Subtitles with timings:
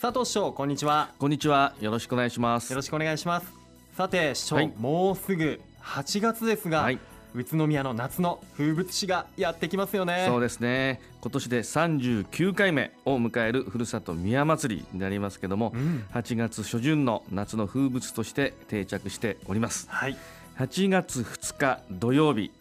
[0.00, 1.10] 佐藤市長こんにちは。
[1.18, 1.74] こんにちは。
[1.80, 2.70] よろしくお願いします。
[2.70, 3.52] よろしくお願いします。
[3.96, 4.72] さて市長、はい。
[4.78, 7.00] もうすぐ8月ですが、はい。
[7.34, 10.24] 宇都宮の夏の風物詩がやってきますよね。
[10.28, 11.00] そうですね。
[11.20, 16.04] 今年で39回目を迎えるふるさと宮祭りになりますけども、うん。
[16.14, 19.88] 8月初旬の夏の風物として定着しております。
[19.90, 20.16] はい。
[20.58, 22.52] 8月2日土曜日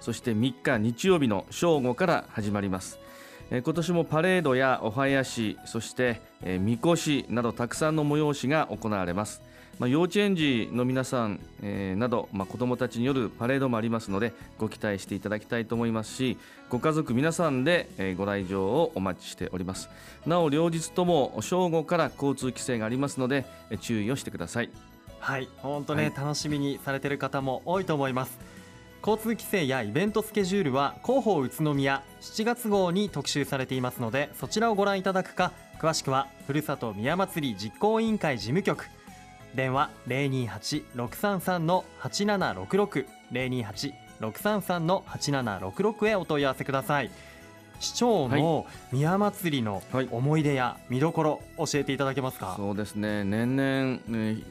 [0.00, 2.98] そして3日日曜日の正午から始まります。
[2.98, 3.05] えー
[3.50, 9.40] 今年もパレードやお囃子そしてえーみこしなどたくさんの催しが行われます。
[9.78, 16.38] まあ、幼稚園児の皆さん、えーなど、まあ、子どもたちによるパレードもありますのでご期待していただきたいと思いますし
[16.70, 19.88] ご家族皆さんで、えーご来場をお待ちしております。
[20.26, 24.70] なお両日とも正午から交通規制がありますのでえー注意をしてください。
[25.20, 26.14] はい本当ね、はい。
[26.16, 28.38] 楽しみにされている方も多いと思います
[29.06, 38.88] 交通規制やイベントスケジュールは広報宇都宮7月号に特集されていますのでそちらをご覧いただくか詳しくはふるさと宮祭り実行委員会事務局。
[39.54, 47.10] 電話028-633の8766 028-633の8766へお問い合わせください。
[47.78, 50.08] 市長の宮祭りのはい。
[50.10, 53.22] 思い出や見どころ教えていただけますか、そうですね。
[53.22, 54.42] 年々、ね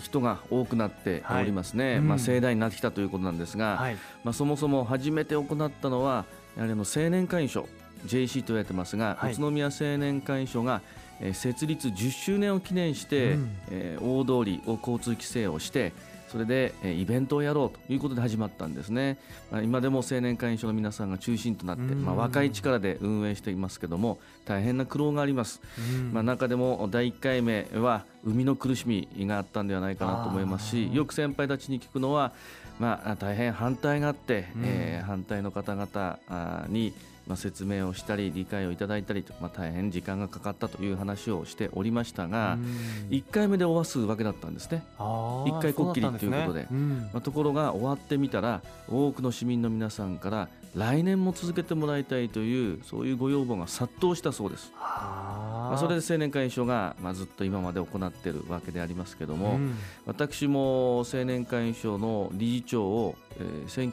[0.00, 2.08] 人が多くなっておりますね、はいうん。
[2.08, 3.96] まあ、盛大になってきたということなんですが、はい。
[4.24, 6.24] まあ、そもそも初めて行ったのは
[6.56, 7.68] やはりあの青年会員賞
[8.06, 9.32] JC と言われてますが、はい。
[9.32, 10.80] 宇都宮青年会員賞が、
[11.20, 13.56] えー設立10周年を記念して、うん。
[13.70, 15.92] えー大通りを交通規制をして
[16.28, 19.18] それで、えーイベントをやろうということで始まったんですね、
[19.50, 22.04] まあ、今でも青年会員賞の皆さんが中心となって、うん。
[22.04, 25.60] まあ、若い力で運営していますけども大変な苦労があります。
[25.78, 26.12] うん。
[26.12, 30.94] まあ、中でも第1回目は生みの苦しみがあったんではないかなと思いますあしー。
[30.94, 32.32] よく先輩たちに聞くのは、
[32.78, 34.62] まあ、大変反対があって、うん。
[34.64, 36.92] えー反対の方々に、
[37.26, 42.62] まあ、説明をしたり理解をいただいたりと、まあ、大変時間がかかったという話をしておりましたが、うん。
[43.10, 44.84] 1回目で終わすわけだったんですね。
[44.98, 46.60] あー一回こっきりということで。
[46.60, 46.68] ね。
[46.70, 47.10] うん。
[47.12, 54.72] まあ、ところが終わってみたら多くの市民の皆さんから来年も続けてもらいたいというそういうご要望が殺到したそうです。
[54.78, 59.74] まあ、それで青年会員賞が、まあ、ずっと今まで行っているわけでありますけども、うん。
[60.04, 63.92] 私も青年会員賞の理事長を、えー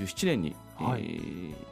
[0.00, 1.02] 1997年に、はい。
[1.02, 1.69] えー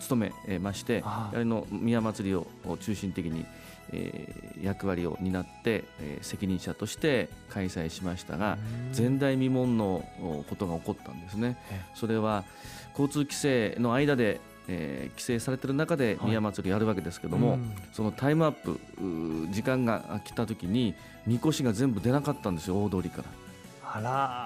[0.00, 2.46] 務めましてあーやはりの宮祭りを
[2.80, 3.44] 中心的に、
[3.92, 8.58] えー役割を担って、えー責任者として開催しましたが、
[8.92, 9.10] うん。
[9.10, 11.56] 前代未聞のおことが起こったんですね。
[11.70, 11.80] え。
[11.94, 12.44] それは
[12.90, 16.28] 交通規制の間で、えー規制されている中ではい。
[16.28, 17.72] 宮祭りをやるわけですけども、うん。
[17.92, 18.78] そのタイムアップ
[19.52, 20.94] 時間が来た時に
[21.26, 23.24] みこしが全部出なかったんですよ大通りから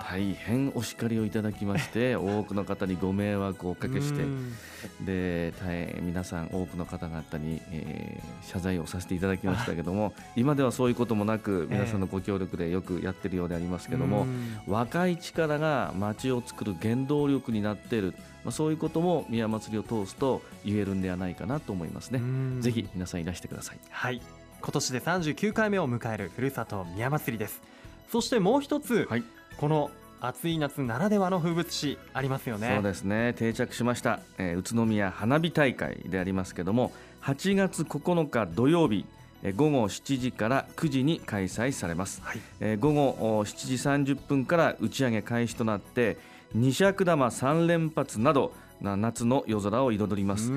[0.08, 4.22] 大変お叱りをいただきまして 多くの方にご迷惑をおかけして。
[4.22, 4.52] うん。
[5.00, 14.60] で大変皆さん多くの方々に、えー謝罪をさせていただきましたけども今ではそういうこともなく皆さんのご協力でよくやってるようでありますけども、うん。
[14.66, 22.18] 若い力が街を作る原動力になっている、まあ、そういうことも宮祭りを通すと言えるんではないかなと思いますね。
[22.18, 22.58] うん。
[22.60, 23.78] ぜひ皆さんいらしてください。
[23.90, 24.20] はい。
[24.60, 27.60] 今年で39回目を迎えるふるさと宮祭りです
[28.10, 29.24] そしてもう一つ、はい。
[29.56, 32.72] この暑い夏ならではの風物詩ありますよね。
[32.74, 33.34] そうですね。
[33.34, 39.04] 定着しました、えー宇都宮花火大会でありますけども8月9日土曜日
[39.42, 42.40] えー午後7時から9時に開催されます、はい。
[42.60, 46.16] えー午後お7時30分から打ち上げ開始となって
[46.54, 50.50] 二尺玉3連発などな夏の夜空を彩ります、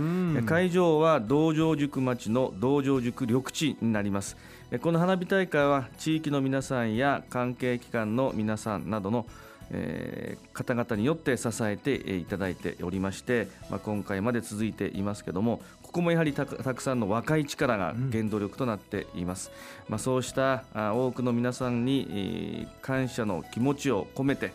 [0.45, 4.37] 会場は道場塾町の道場塾緑地になります。
[4.37, 9.25] えこの花火大会は地域の皆さんや関係機関の皆さんなどの
[9.71, 19.51] え方々によって支えていただいておりまして、ま、今回まで続いていますけどもここもやはりたくさんの若い力が原動力となっています、
[19.87, 24.51] まあ、そうした多くの皆さんに、感謝の気持ちを込めて、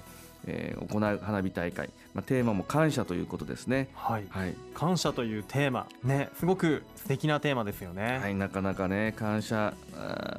[0.47, 3.89] えー行う花火大会、まあ、テーマも感謝ということですね。
[3.95, 4.25] はい。
[4.29, 4.55] はい。
[4.75, 5.87] 感謝というテーマ。
[6.03, 9.75] ねすごく素敵なテーマですよね、はい、なかなかね感謝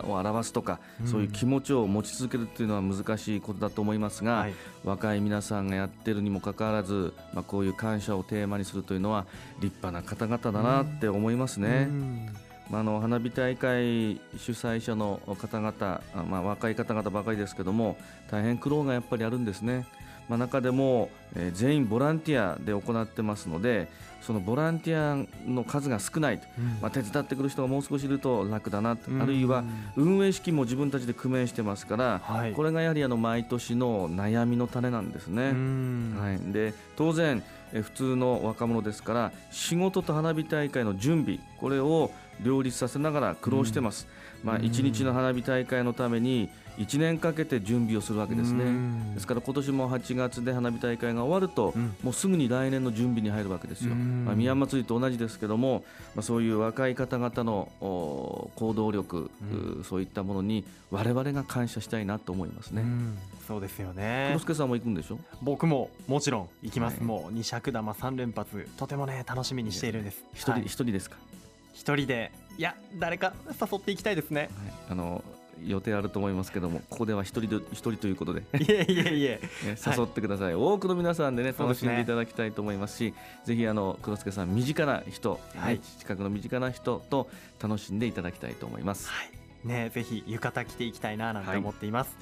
[0.07, 1.07] を表すとか、うん。
[1.07, 4.53] そういう気持ちを持ち続けるっていうのは難しいことだと思いますが、はい。
[4.83, 9.25] 若い皆さんがやってるにもかかわらず、まあ、こういう感謝をテーマにするというのは
[9.61, 11.87] 立派な方々だなって思いますね。
[11.89, 12.29] うん。
[12.69, 17.97] まあ、あの花火大会主催者の方々、あまあ、若い方々ばかりですけども
[18.31, 19.85] 大変苦労がやっぱりあるんですね。
[20.29, 23.87] まあ、中でも、えー全員ボランティアで行ってますので
[24.23, 26.65] そのボランティアの数が少ないと、うん。
[26.81, 29.21] まあ、手伝ってくる人がもう少しいると楽だなと、うん。
[29.21, 29.65] あるいは
[29.97, 32.53] 運営資金も自分たちで工面してますから、はい。
[32.53, 35.49] これがやはりあの毎年の悩みの種なんですね。
[35.49, 36.15] うん。
[36.17, 37.43] はい、で当然、
[37.73, 42.11] え普通の若者ですから仕事と花火大会の準備これを
[42.41, 48.65] 両立させながら苦労してます、うん、まあ、1日の花火大会のために1年かけて準備をするわけですね、
[49.13, 55.85] ですから今年も8月で花火大会が終わると、うん、もうすぐに来年の準備に入るわけですよ、まあ、宮祭りと同じですけども、
[56.15, 62.83] まあ、そういう若い方々の行動力、うん、そういったものに我々が感謝したいなと思いますね。
[63.47, 64.29] そうですよね。
[64.29, 65.19] 黒助さんも行くんでしょ？
[65.41, 70.23] 僕ももちろん行きます、はい、もう二尺玉三連発とてもね楽しみにしているんです。
[70.33, 71.17] 一人一、はい、人ですか？
[71.73, 74.49] 一人でいや誰か誘っていきたいですね、はい、
[74.89, 75.23] あの
[75.65, 78.41] 予定あると思いますけどもここでは一人で一人ということで。
[78.41, 79.41] いえいえいえ。
[79.65, 83.13] 誘ってください、はい、多くの皆さんでね楽しんでいただきたいと思いますし、ね、
[83.45, 87.29] ぜひあの黒助さん身近な人、はい、近くの身近な人と
[87.61, 92.17] 楽しんでいただきたいと思います、はい、ねぜひ浴衣着ていきたいななんて思っています、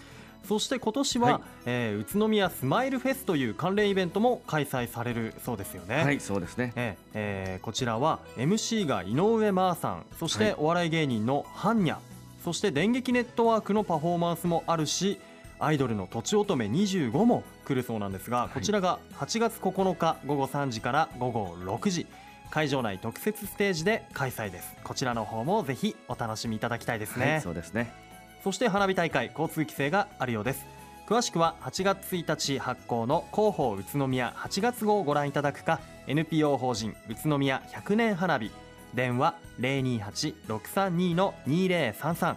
[0.48, 6.04] そして今年は、はい、えー、宇都宮スマイルフェスという関連イベントも開催されるそうですよね。
[6.04, 6.74] はい、そうですね。
[6.76, 11.98] えー、えー、こちらは MC が井上真央さん、そしてお笑い芸人のハンニャ、
[12.44, 15.20] そして電撃ネットワークのパフォーマンスもあるし
[15.60, 22.08] アイドルのとちおとめ25も来るそうなんですが、こちらが8月9日午後3時から午後6時
[22.50, 24.76] 会場内特設ステージで開催です。
[24.84, 28.11] こちらの方もぜひお楽しみいただきたいですね、はい、そうですね
[28.44, 30.66] そして花火大会交通規制があるようです。
[31.08, 38.52] 詳しくは8月1日発行の広報宇都宮8月号をご覧いただくか NPO 法人宇都宮100年花火
[38.94, 42.36] 電話028-632-2033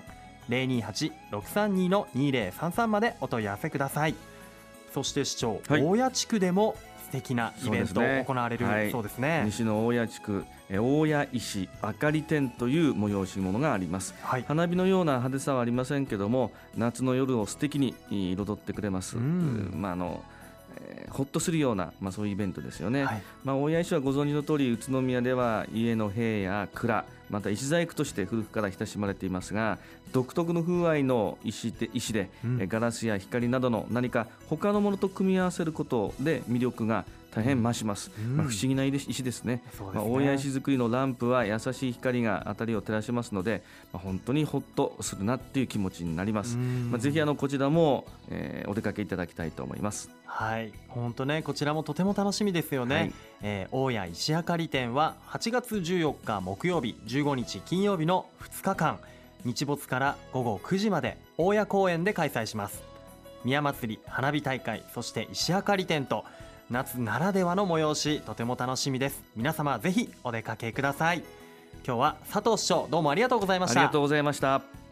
[0.49, 4.15] 028-632-2033までお問い合わせください。
[4.93, 6.77] そして市長、はい、大谷地区でも
[7.15, 20.23] 素敵なイベント行われるそうですね、はい、西の大谷地区大谷石あかり展という催し物があります、はい、花火のような派手さはありませんけども夏の夜を素敵に彩ってくれます、まああの
[20.76, 29.79] えー、ほっとするような、まあ、そういうイベントですよね、はい、まあ、大谷石はご存知の通り宇都宮では家の塀や蔵また石細工として古くから親しまれていますが
[30.12, 37.05] 独特の風合いの石で石で、うん、ガラスや光などの何か他のものと組み合わせることで魅力が
[37.35, 39.63] 大変増します、うん、まあ、不思議な石ですね。
[39.73, 50.11] すね、まあ、大谷石造りのランプは優しい光が辺りを照らしますので、まあ、本当にほっとするなっていう気持ちになります、まあ、ぜひあのこちらも、えー、お出かけいただきたいと思います。
[50.27, 50.73] はい。
[50.89, 58.99] 本当ねこちらもとても楽しみですよね、はい、えー、大谷石あかり展は8月14日木曜日15日金曜日の2日間
[59.45, 62.95] 日没から午後9時まで大谷公園で開催します。
[63.45, 66.25] 宮祭り花火大会そして石あかり展と
[66.71, 69.23] 夏ならではの催しとても楽しみです。
[69.37, 71.23] 皆様ぜひお出かけください。
[71.87, 73.81] 今日は佐藤市長どうもありがとうございました。
[73.81, 74.84] ありがとうございました。